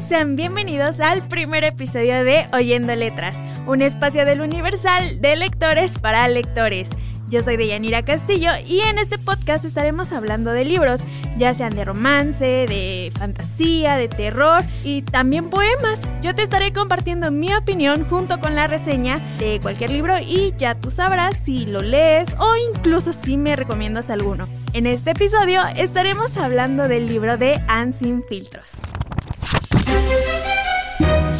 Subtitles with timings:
[0.00, 6.28] sean bienvenidos al primer episodio de Oyendo Letras, un espacio del Universal de lectores para
[6.28, 6.90] lectores.
[7.30, 11.00] Yo soy Deyanira Castillo y en este podcast estaremos hablando de libros,
[11.38, 16.06] ya sean de romance, de fantasía, de terror y también poemas.
[16.20, 20.74] Yo te estaré compartiendo mi opinión junto con la reseña de cualquier libro y ya
[20.74, 24.46] tú sabrás si lo lees o incluso si me recomiendas alguno.
[24.74, 28.82] En este episodio estaremos hablando del libro de Anne sin filtros.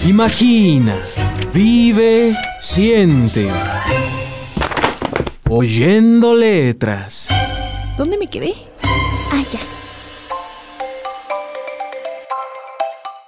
[0.07, 1.03] Imagina,
[1.53, 3.51] vive, siente.
[5.51, 7.31] Oyendo letras.
[7.97, 8.55] ¿Dónde me quedé?
[9.33, 9.59] Ah, ya.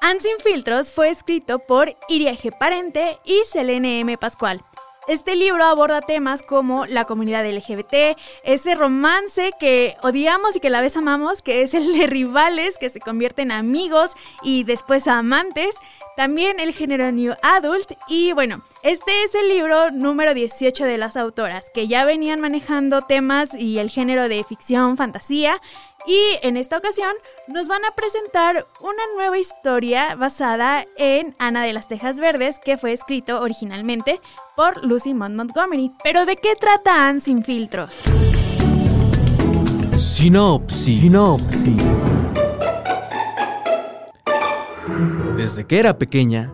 [0.00, 2.56] Anne sin filtros fue escrito por Iria G.
[2.56, 4.16] Parente y Selene M.
[4.16, 4.62] Pascual.
[5.08, 8.14] Este libro aborda temas como la comunidad LGBT,
[8.45, 12.77] ese romance que odiamos y que a la vez amamos, que es el de rivales
[12.77, 14.10] que se convierten en amigos
[14.42, 15.74] y después a amantes,
[16.19, 21.16] también el género New Adult y bueno, este es el libro número 18 de las
[21.16, 25.62] autoras, que ya venían manejando temas y el género de ficción, fantasía,
[26.08, 27.12] y en esta ocasión
[27.47, 32.77] nos van a presentar una nueva historia basada en Ana de las Tejas Verdes, que
[32.77, 34.20] fue escrito originalmente
[34.56, 35.92] por Lucy Mont Montgomery.
[36.03, 38.03] Pero ¿de qué trata Anne sin filtros?
[39.97, 41.00] Sinopsis.
[41.00, 42.08] Sinopsis.
[45.39, 46.53] Desde que era pequeña,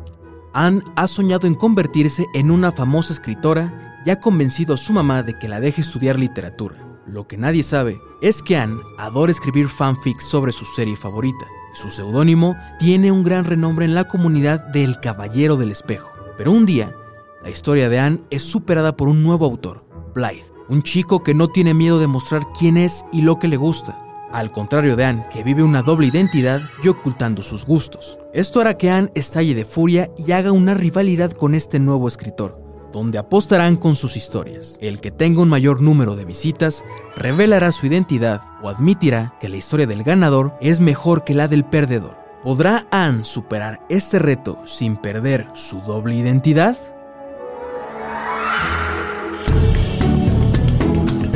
[0.53, 5.23] Anne ha soñado en convertirse en una famosa escritora y ha convencido a su mamá
[5.23, 6.77] de que la deje estudiar literatura.
[7.07, 11.47] Lo que nadie sabe es que Anne adora escribir fanfics sobre su serie favorita.
[11.73, 16.13] Su seudónimo tiene un gran renombre en la comunidad de El Caballero del Espejo.
[16.37, 16.95] Pero un día,
[17.43, 19.83] la historia de Anne es superada por un nuevo autor,
[20.15, 23.57] Blythe, un chico que no tiene miedo de mostrar quién es y lo que le
[23.57, 24.04] gusta
[24.35, 28.19] al contrario de Anne, que vive una doble identidad y ocultando sus gustos.
[28.33, 32.61] Esto hará que Anne estalle de furia y haga una rivalidad con este nuevo escritor,
[32.93, 34.77] donde apostarán con sus historias.
[34.81, 36.85] El que tenga un mayor número de visitas
[37.17, 41.65] revelará su identidad o admitirá que la historia del ganador es mejor que la del
[41.65, 42.19] perdedor.
[42.43, 46.77] ¿Podrá Anne superar este reto sin perder su doble identidad?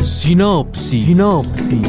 [0.02, 1.06] Sinopsis.
[1.06, 1.88] Sinopsis.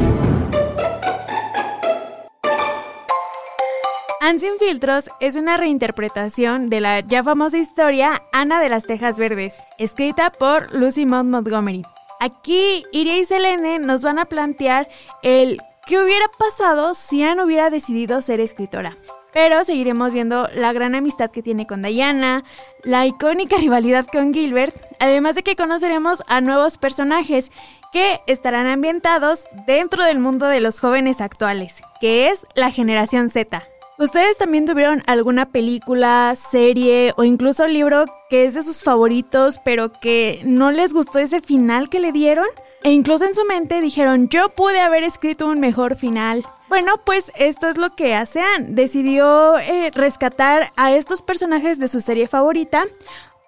[4.38, 9.54] Sin filtros es una reinterpretación de la ya famosa historia Ana de las Tejas Verdes,
[9.76, 11.82] escrita por Lucy Maud Montgomery.
[12.20, 14.88] Aquí Iria y Selene nos van a plantear
[15.22, 18.96] el qué hubiera pasado si Anne hubiera decidido ser escritora.
[19.32, 22.44] Pero seguiremos viendo la gran amistad que tiene con Diana,
[22.84, 27.50] la icónica rivalidad con Gilbert, además de que conoceremos a nuevos personajes
[27.92, 33.66] que estarán ambientados dentro del mundo de los jóvenes actuales, que es la generación Z.
[34.00, 39.92] ¿Ustedes también tuvieron alguna película, serie o incluso libro que es de sus favoritos, pero
[39.92, 42.46] que no les gustó ese final que le dieron?
[42.82, 46.46] E incluso en su mente dijeron, yo pude haber escrito un mejor final.
[46.70, 48.68] Bueno, pues esto es lo que hace Anne.
[48.70, 52.86] Decidió eh, rescatar a estos personajes de su serie favorita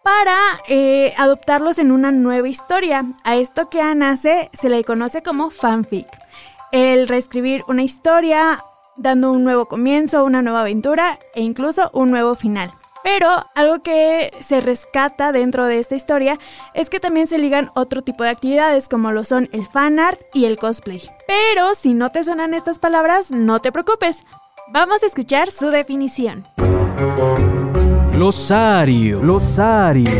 [0.04, 0.36] para
[0.68, 3.06] eh, adoptarlos en una nueva historia.
[3.24, 6.08] A esto que Anne hace se le conoce como fanfic.
[6.72, 8.62] El reescribir una historia
[8.96, 12.72] dando un nuevo comienzo, una nueva aventura e incluso un nuevo final.
[13.02, 16.38] Pero algo que se rescata dentro de esta historia
[16.72, 20.20] es que también se ligan otro tipo de actividades como lo son el fan art
[20.32, 21.02] y el cosplay.
[21.26, 24.24] Pero si no te suenan estas palabras, no te preocupes.
[24.72, 26.44] Vamos a escuchar su definición.
[28.12, 29.20] Glosario.
[29.20, 30.10] Glosario.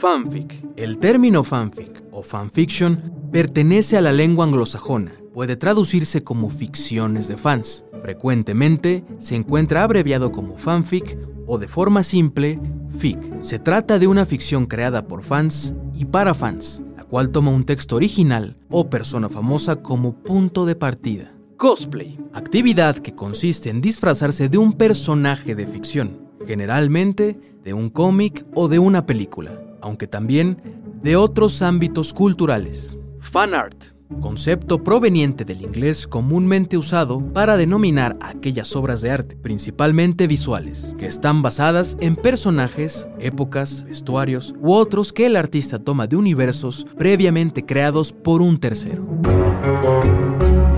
[0.00, 0.64] Fanfic.
[0.76, 5.12] El término fanfic o fanfiction pertenece a la lengua anglosajona.
[5.32, 7.84] Puede traducirse como ficciones de fans.
[8.02, 12.60] Frecuentemente se encuentra abreviado como fanfic o de forma simple
[12.98, 13.18] fic.
[13.40, 17.64] Se trata de una ficción creada por fans y para fans, la cual toma un
[17.64, 21.34] texto original o persona famosa como punto de partida.
[21.58, 22.18] Cosplay.
[22.32, 28.68] Actividad que consiste en disfrazarse de un personaje de ficción, generalmente de un cómic o
[28.68, 30.62] de una película, aunque también
[31.02, 32.96] de otros ámbitos culturales.
[33.32, 33.76] Fan art.
[34.20, 41.06] Concepto proveniente del inglés comúnmente usado para denominar aquellas obras de arte, principalmente visuales, que
[41.06, 47.66] están basadas en personajes, épocas, vestuarios u otros que el artista toma de universos previamente
[47.66, 49.06] creados por un tercero.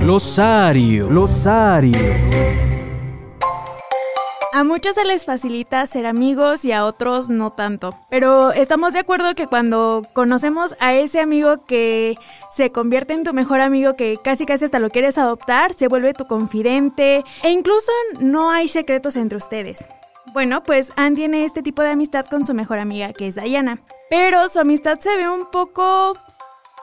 [0.00, 1.08] Glosario.
[1.08, 1.98] Glosario.
[4.60, 7.94] A muchos se les facilita ser amigos y a otros no tanto.
[8.10, 12.14] Pero estamos de acuerdo que cuando conocemos a ese amigo que
[12.52, 16.12] se convierte en tu mejor amigo, que casi casi hasta lo quieres adoptar, se vuelve
[16.12, 17.90] tu confidente e incluso
[18.20, 19.86] no hay secretos entre ustedes.
[20.34, 23.80] Bueno, pues Anne tiene este tipo de amistad con su mejor amiga, que es Diana.
[24.10, 26.12] Pero su amistad se ve un poco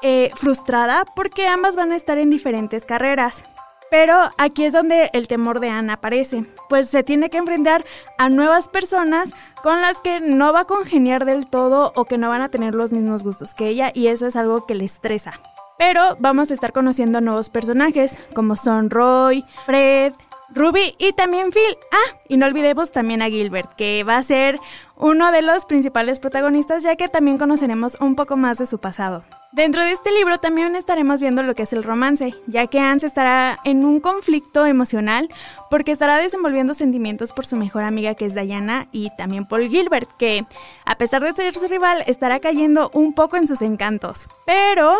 [0.01, 3.43] eh, frustrada porque ambas van a estar en diferentes carreras.
[3.89, 7.85] Pero aquí es donde el temor de Anne aparece, pues se tiene que enfrentar
[8.17, 12.29] a nuevas personas con las que no va a congeniar del todo o que no
[12.29, 15.33] van a tener los mismos gustos que ella y eso es algo que le estresa.
[15.77, 20.13] Pero vamos a estar conociendo nuevos personajes como son Roy, Fred,
[20.49, 21.77] Ruby y también Phil.
[21.91, 24.59] Ah, y no olvidemos también a Gilbert, que va a ser
[24.95, 29.23] uno de los principales protagonistas ya que también conoceremos un poco más de su pasado.
[29.51, 32.99] Dentro de este libro también estaremos viendo lo que es el romance, ya que Anne
[33.03, 35.29] estará en un conflicto emocional
[35.69, 40.09] porque estará desenvolviendo sentimientos por su mejor amiga que es Diana y también por Gilbert,
[40.17, 40.45] que
[40.85, 44.27] a pesar de ser su rival estará cayendo un poco en sus encantos.
[44.45, 44.93] Pero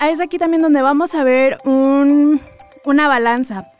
[0.00, 3.71] es aquí también donde vamos a ver una balanza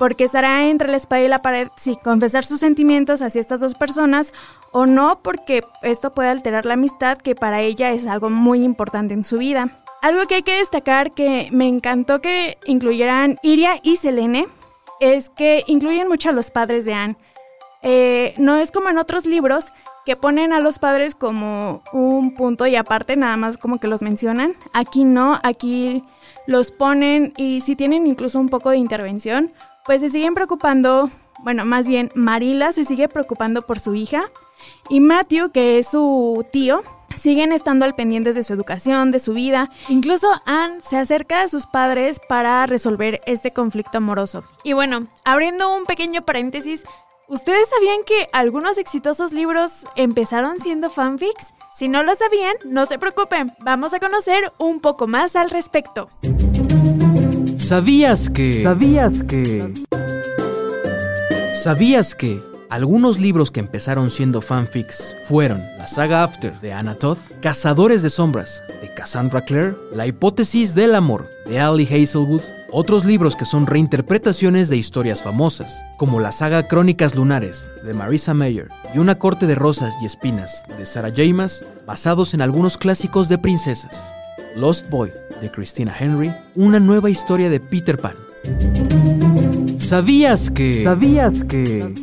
[0.00, 3.74] porque estará entre la espada y la pared si confesar sus sentimientos hacia estas dos
[3.74, 4.32] personas
[4.72, 9.12] o no, porque esto puede alterar la amistad que para ella es algo muy importante
[9.12, 9.82] en su vida.
[10.00, 14.48] Algo que hay que destacar que me encantó que incluyeran Iria y Selene
[15.00, 17.16] es que incluyen mucho a los padres de Anne.
[17.82, 19.66] Eh, no es como en otros libros
[20.06, 24.00] que ponen a los padres como un punto y aparte nada más como que los
[24.00, 24.54] mencionan.
[24.72, 26.02] Aquí no, aquí
[26.46, 29.52] los ponen y si tienen incluso un poco de intervención
[29.84, 31.10] pues se siguen preocupando,
[31.40, 34.30] bueno, más bien Marila se sigue preocupando por su hija
[34.88, 36.82] y Matthew, que es su tío,
[37.16, 39.70] siguen estando al pendiente de su educación, de su vida.
[39.88, 44.44] Incluso Anne se acerca a sus padres para resolver este conflicto amoroso.
[44.64, 46.84] Y bueno, abriendo un pequeño paréntesis,
[47.28, 51.54] ¿ustedes sabían que algunos exitosos libros empezaron siendo fanfics?
[51.74, 56.10] Si no lo sabían, no se preocupen, vamos a conocer un poco más al respecto.
[57.70, 58.64] ¿Sabías que...
[58.64, 59.72] ¿Sabías que...
[61.54, 62.42] ¿Sabías que...
[62.68, 68.10] Algunos libros que empezaron siendo fanfics fueron la saga After de Anna Todd, Cazadores de
[68.10, 73.68] Sombras de Cassandra Clare, La Hipótesis del Amor de Ali Hazelwood, otros libros que son
[73.68, 79.46] reinterpretaciones de historias famosas, como la saga Crónicas Lunares de Marisa Mayer y Una Corte
[79.46, 84.12] de Rosas y Espinas de Sarah James, basados en algunos clásicos de princesas.
[84.56, 88.14] Lost Boy de Christina Henry, una nueva historia de Peter Pan.
[89.78, 90.84] ¿Sabías que...
[90.84, 91.94] ¿Sabías que...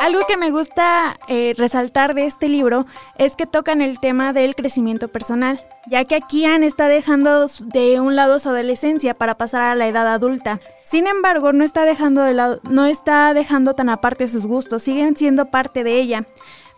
[0.00, 2.86] Algo que me gusta eh, resaltar de este libro
[3.18, 8.00] es que tocan el tema del crecimiento personal, ya que aquí Anne está dejando de
[8.00, 10.60] un lado su adolescencia para pasar a la edad adulta.
[10.82, 15.16] Sin embargo, no está dejando de lado, no está dejando tan aparte sus gustos, siguen
[15.16, 16.26] siendo parte de ella.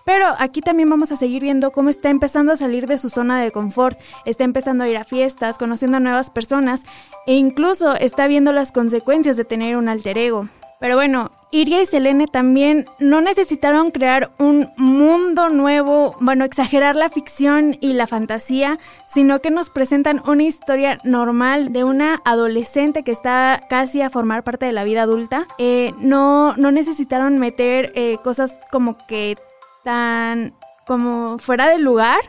[0.05, 3.41] Pero aquí también vamos a seguir viendo cómo está empezando a salir de su zona
[3.41, 6.83] de confort, está empezando a ir a fiestas, conociendo a nuevas personas
[7.27, 10.49] e incluso está viendo las consecuencias de tener un alter ego.
[10.81, 17.09] Pero bueno, Iria y Selene también no necesitaron crear un mundo nuevo, bueno, exagerar la
[17.09, 18.79] ficción y la fantasía,
[19.09, 24.43] sino que nos presentan una historia normal de una adolescente que está casi a formar
[24.43, 25.47] parte de la vida adulta.
[25.56, 29.37] Eh, no, no necesitaron meter eh, cosas como que
[29.85, 30.55] tan
[30.87, 32.21] como fuera de lugar.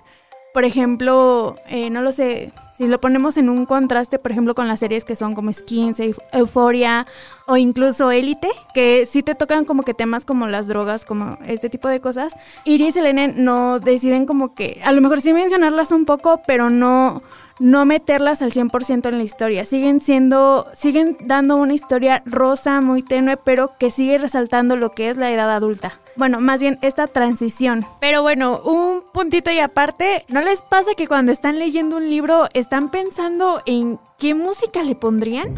[0.53, 4.67] Por ejemplo, eh, no lo sé, si lo ponemos en un contraste, por ejemplo, con
[4.67, 6.01] las series que son como Skins,
[6.33, 7.05] Euphoria
[7.47, 11.69] o incluso Elite, que sí te tocan como que temas como las drogas, como este
[11.69, 12.35] tipo de cosas.
[12.65, 16.69] Iris y Selene no deciden como que, a lo mejor sí mencionarlas un poco, pero
[16.69, 17.23] no
[17.59, 19.65] no meterlas al 100% en la historia.
[19.65, 25.09] Siguen siendo, siguen dando una historia rosa, muy tenue, pero que sigue resaltando lo que
[25.09, 25.99] es la edad adulta.
[26.15, 27.85] Bueno, más bien esta transición.
[27.99, 32.47] Pero bueno, un puntito y aparte, ¿no les pasa que cuando están leyendo un libro
[32.53, 35.55] están pensando en qué música le pondrían?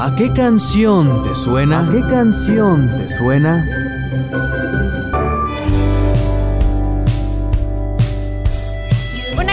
[0.00, 1.80] ¿A qué canción te suena?
[1.80, 3.64] ¿A qué canción te suena?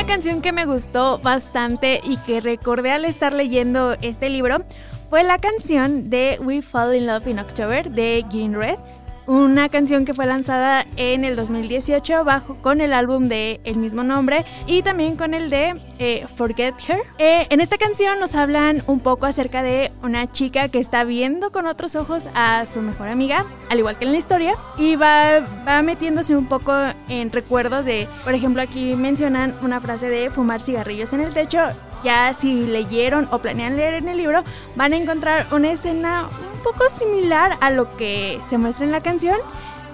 [0.07, 4.63] Canción que me gustó bastante y que recordé al estar leyendo este libro
[5.09, 8.77] fue la canción de We Fall in Love in October de Green Red
[9.27, 14.03] una canción que fue lanzada en el 2018 bajo con el álbum de el mismo
[14.03, 17.01] nombre y también con el de eh, Forget Her.
[17.17, 21.51] Eh, en esta canción nos hablan un poco acerca de una chica que está viendo
[21.51, 25.39] con otros ojos a su mejor amiga, al igual que en la historia, y va,
[25.67, 26.74] va metiéndose un poco
[27.10, 31.60] en recuerdos de, por ejemplo, aquí mencionan una frase de fumar cigarrillos en el techo
[32.04, 34.44] ya si leyeron o planean leer en el libro,
[34.75, 39.01] van a encontrar una escena un poco similar a lo que se muestra en la
[39.01, 39.38] canción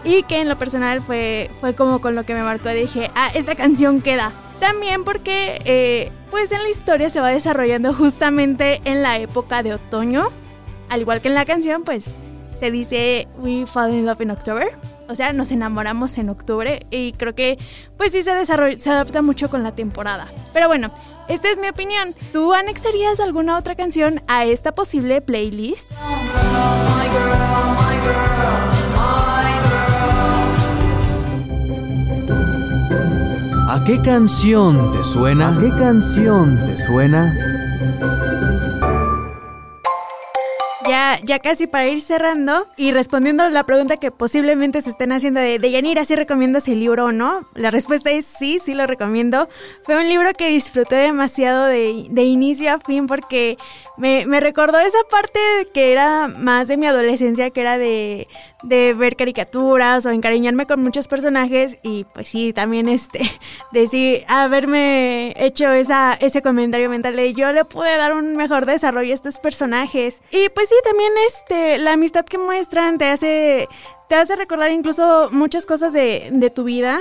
[0.03, 2.69] y que en lo personal fue, fue como con lo que me marcó.
[2.69, 4.31] Dije, ah, esta canción queda.
[4.59, 9.73] También porque eh, pues en la historia se va desarrollando justamente en la época de
[9.73, 10.29] otoño,
[10.89, 12.15] al igual que en la canción, pues
[12.59, 14.77] se dice We Fall in Love in October.
[15.09, 17.59] O sea, nos enamoramos en octubre y creo que
[17.97, 20.27] pues sí se desarrolla, se adapta mucho con la temporada.
[20.53, 20.93] Pero bueno,
[21.27, 22.15] esta es mi opinión.
[22.31, 25.91] ¿Tú anexarías alguna otra canción a esta posible playlist?
[33.69, 35.57] ¿A qué canción te suena?
[35.57, 37.52] ¿A qué canción te suena?
[41.21, 45.39] Ya, casi para ir cerrando y respondiendo a la pregunta que posiblemente se estén haciendo
[45.39, 47.47] de, de Yanira, ¿sí recomiendas el libro o no?
[47.55, 49.47] La respuesta es sí, sí lo recomiendo.
[49.83, 53.57] Fue un libro que disfruté demasiado de, de inicio a fin porque
[53.97, 55.39] me, me, recordó esa parte
[55.73, 58.27] que era más de mi adolescencia, que era de,
[58.63, 63.21] de, ver caricaturas o encariñarme con muchos personajes y pues sí, también este,
[63.71, 69.11] decir, haberme hecho esa, ese comentario mental de yo le pude dar un mejor desarrollo
[69.11, 70.21] a estos personajes.
[70.31, 73.67] Y pues sí, también este, la amistad que muestran te hace,
[74.09, 76.99] te hace recordar incluso muchas cosas de, de tu vida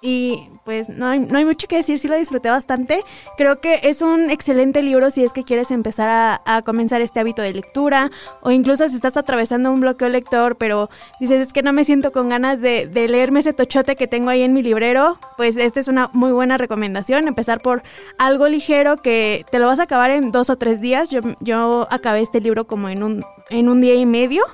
[0.00, 3.02] y pues no hay, no hay, mucho que decir, sí lo disfruté bastante.
[3.36, 7.42] Creo que es un excelente libro si es que quieres empezar a, comenzar este hábito
[7.42, 8.10] de lectura
[8.42, 10.90] o incluso si estás atravesando un bloqueo lector pero
[11.20, 14.30] dices es que no me siento con ganas de, de leerme ese tochote que tengo
[14.30, 17.82] ahí en mi librero, pues esta es una muy buena recomendación, empezar por
[18.18, 21.10] algo ligero que te lo vas a acabar en dos o tres días.
[21.10, 24.44] Yo, yo acabé este libro como en un, en un día y medio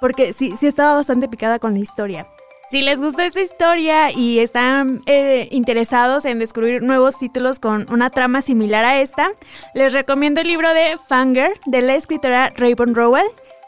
[0.00, 2.26] porque sí, sí estaba bastante picada con la historia.
[2.70, 8.10] Si les gustó esta historia y están eh, interesados en descubrir nuevos títulos con una
[8.10, 9.32] trama similar a esta,
[9.74, 13.26] les recomiendo el libro de Fanger de la escritora Raybon Rowell.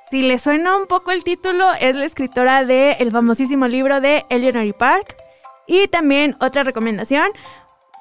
[0.09, 4.25] Si les suena un poco el título, es la escritora del el famosísimo libro de
[4.29, 5.17] Eleanor Park.
[5.67, 7.29] Y también otra recomendación,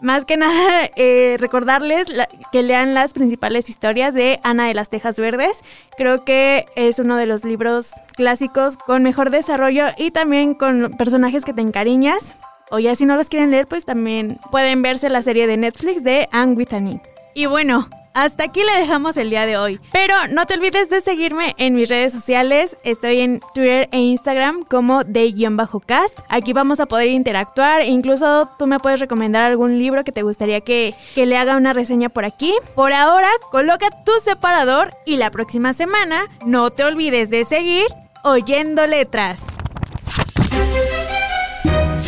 [0.01, 2.07] más que nada, eh, recordarles
[2.51, 5.61] que lean las principales historias de Ana de las Tejas Verdes.
[5.97, 11.45] Creo que es uno de los libros clásicos con mejor desarrollo y también con personajes
[11.45, 12.35] que te encariñas.
[12.71, 16.03] O ya si no los quieren leer, pues también pueden verse la serie de Netflix
[16.03, 17.01] de Anne Whitney.
[17.33, 19.79] Y bueno, hasta aquí le dejamos el día de hoy.
[19.91, 22.77] Pero no te olvides de seguirme en mis redes sociales.
[22.83, 26.19] Estoy en Twitter e Instagram como de-cast.
[26.29, 27.85] Aquí vamos a poder interactuar.
[27.85, 31.73] Incluso tú me puedes recomendar algún libro que te gustaría que, que le haga una
[31.73, 32.53] reseña por aquí.
[32.75, 37.85] Por ahora, coloca tu separador y la próxima semana no te olvides de seguir
[38.23, 39.41] oyendo letras.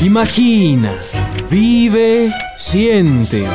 [0.02, 0.98] Imagina,
[1.50, 3.46] vive, siente.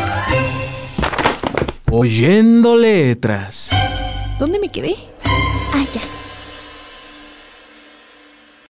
[1.91, 3.71] Oyendo letras.
[4.39, 4.95] ¿Dónde me quedé?
[5.73, 6.03] Ah, ya.